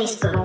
[0.00, 0.39] Facebook.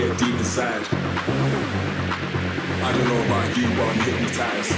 [0.00, 0.82] Get deep inside.
[2.82, 4.72] I don't know about you, but I'm hypnotized.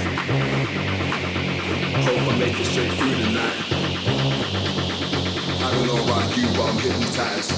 [2.03, 3.59] Hope I make it straight through the night.
[5.61, 7.51] I don't know about you, but I'm hypnotized.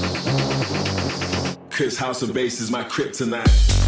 [1.71, 2.84] Cause house and bass is my.
[2.84, 3.85] Kryptonite.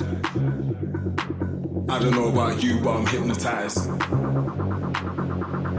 [0.00, 3.86] I don't know about you, but I'm hypnotized.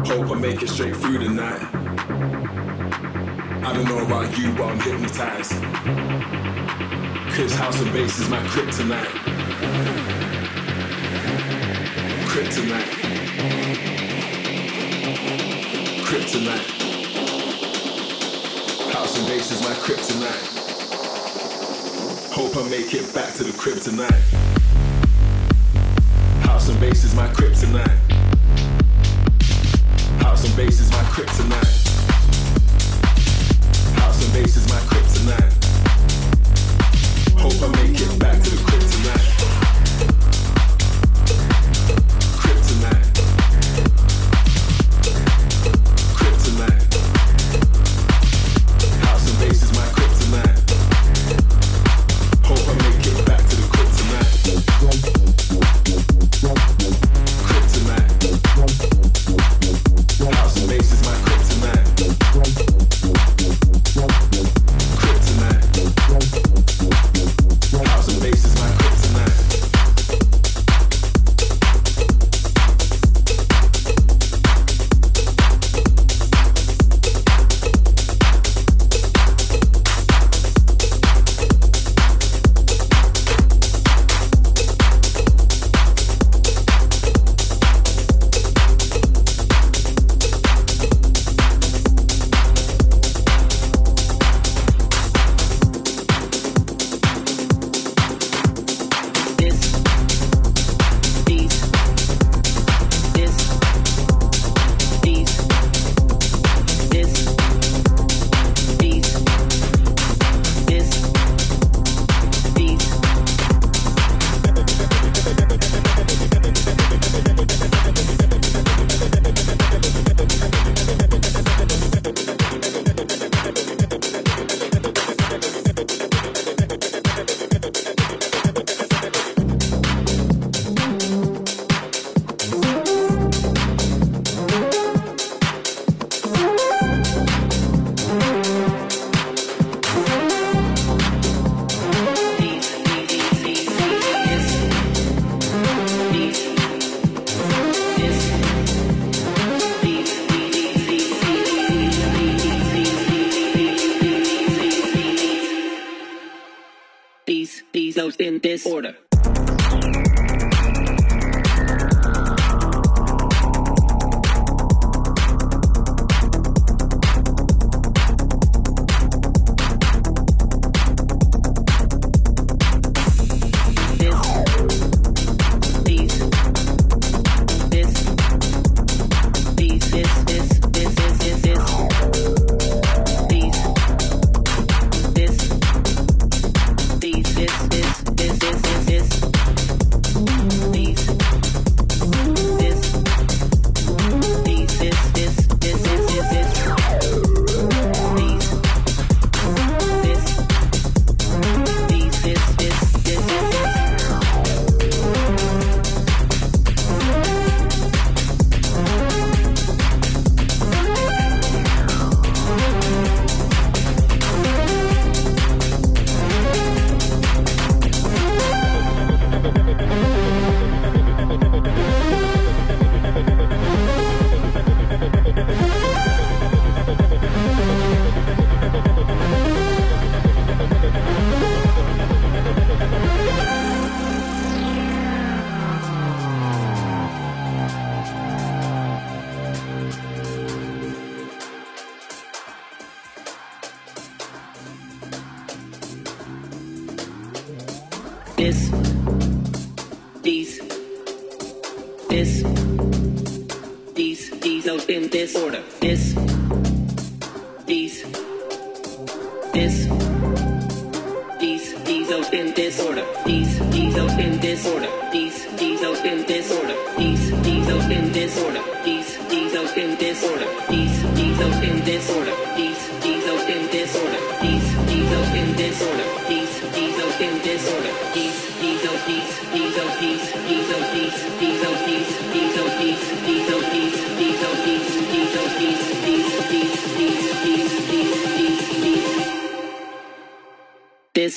[0.07, 1.67] Hope I make it straight through the night.
[3.65, 5.53] I don't know about you, but I'm hypnotized.
[7.35, 9.05] Cause house and bass is my kryptonite.
[12.27, 12.93] Kryptonite.
[16.05, 16.67] Kryptonite.
[18.93, 20.60] House and bass is my kryptonite.
[22.53, 24.11] Hope I make it back to the crib tonight.
[26.43, 27.87] House and bass is my kryptonite.
[30.21, 31.87] House and bass is my kryptonite.
[33.99, 35.41] House and bass is my kryptonite.
[35.41, 35.50] Hope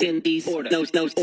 [0.03, 0.71] in these borders.
[0.71, 1.15] Those, those,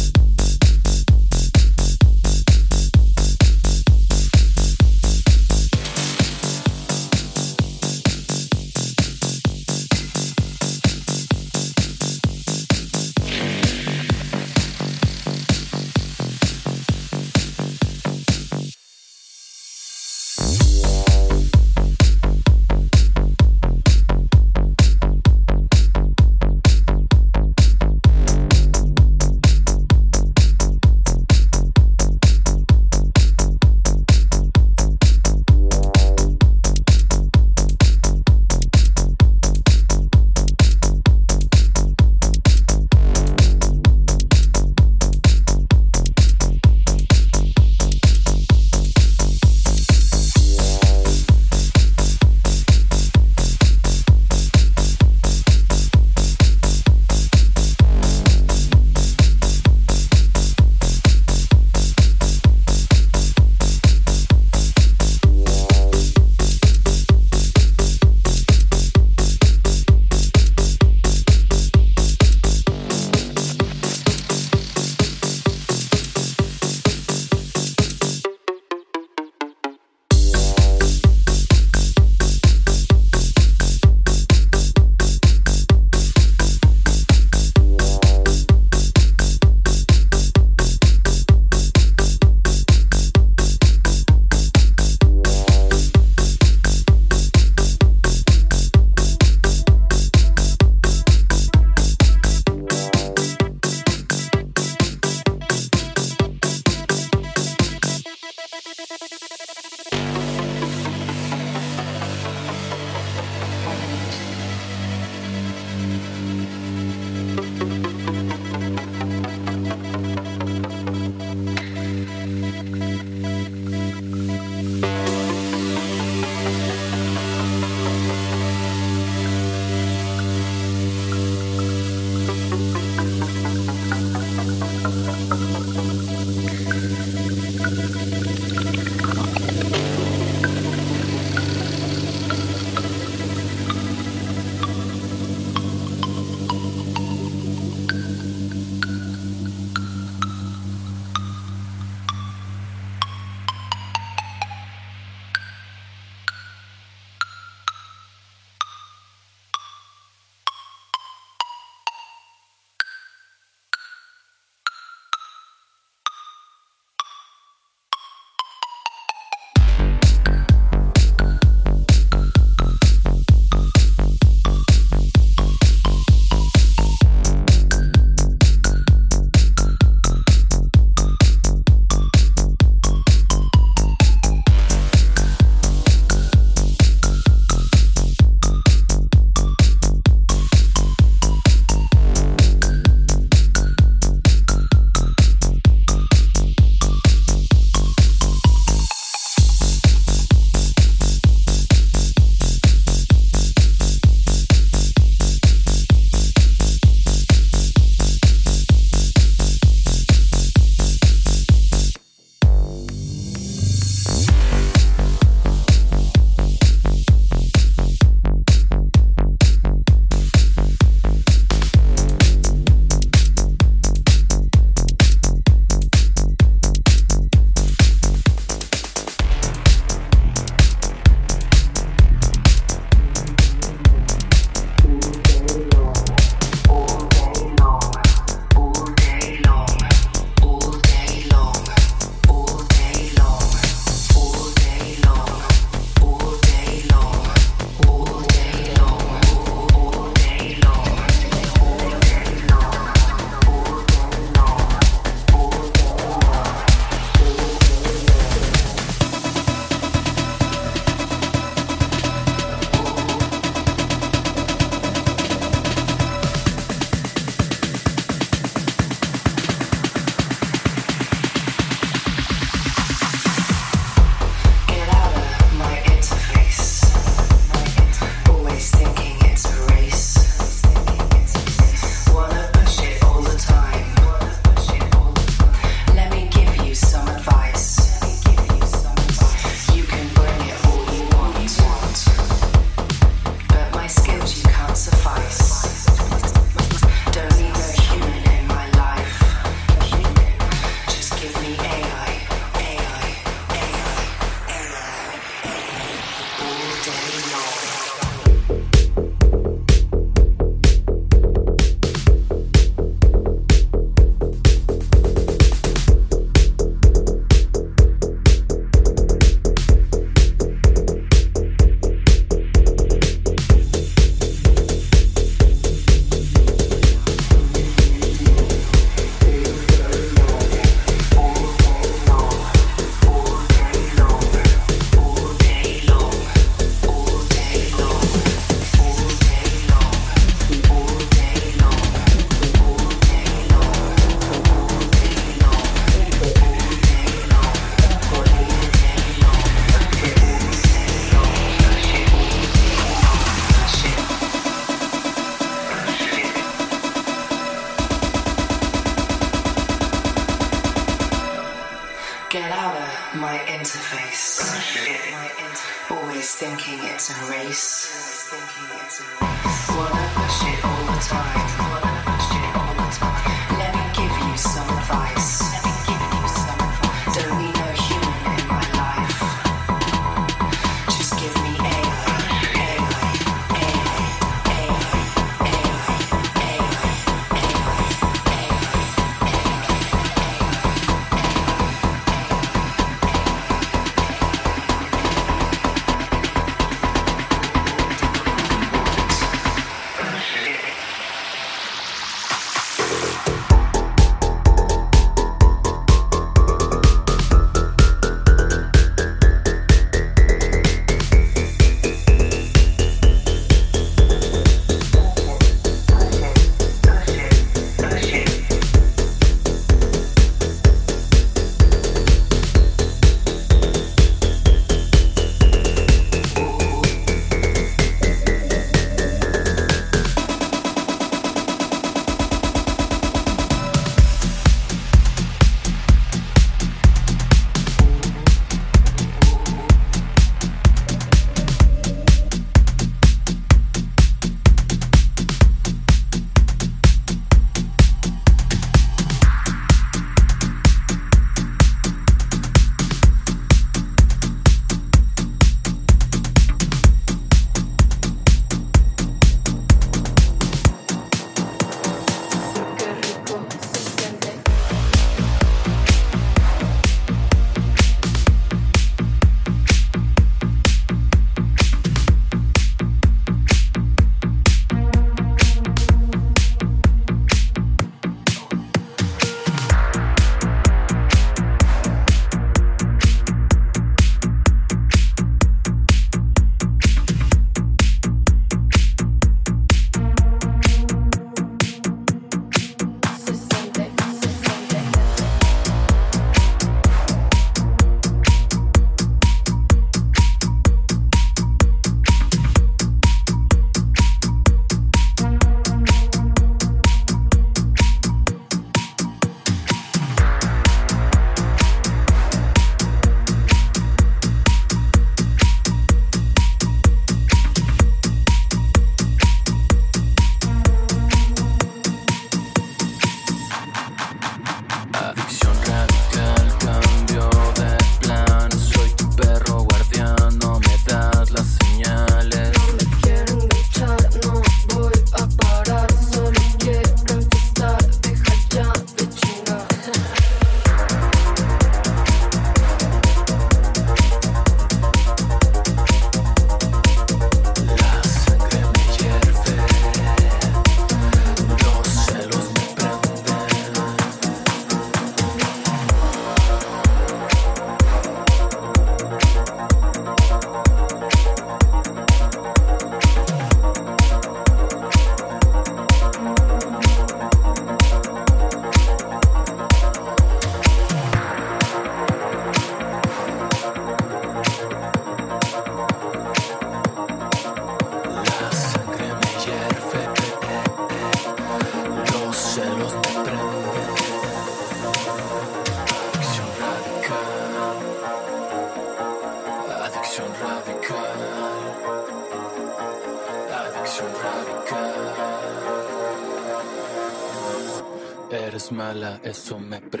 [599.23, 600.00] eso me preocupa.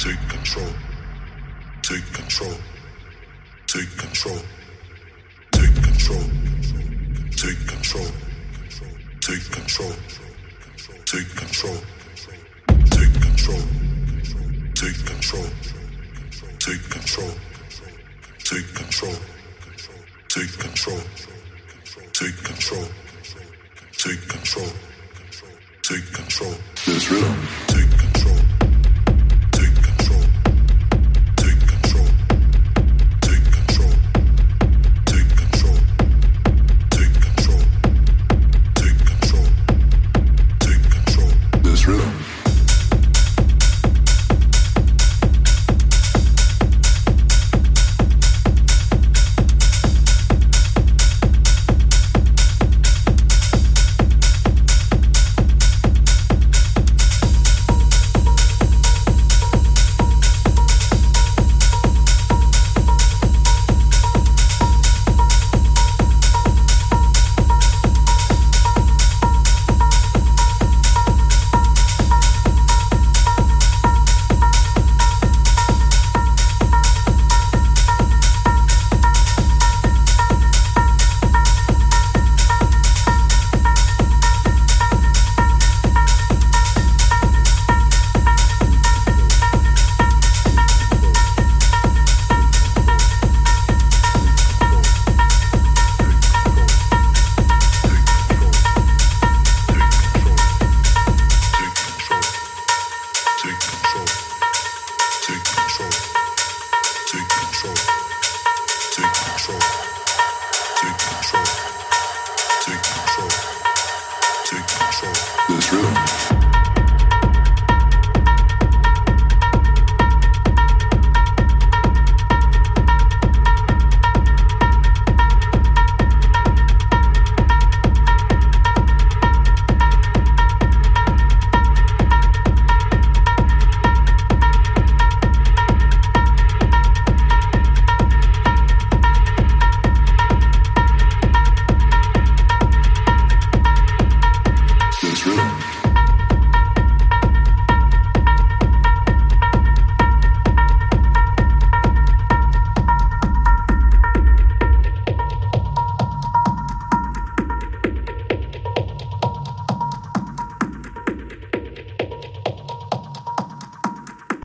[0.00, 0.72] Take control.
[1.82, 2.54] Take control.
[3.66, 4.38] Take control.
[5.52, 6.24] Take control.
[7.36, 8.06] Take control.
[9.20, 9.92] Take control.
[11.04, 11.76] Take control.
[12.94, 13.60] Take control.
[14.74, 15.44] Take control.
[16.64, 17.18] Take control.
[18.38, 19.18] Take control.
[20.32, 21.04] Take control.
[22.14, 22.88] Take control.
[23.92, 24.72] Take control.
[25.82, 26.54] Take control.
[26.86, 27.36] This rhythm.
[27.66, 28.49] Take control.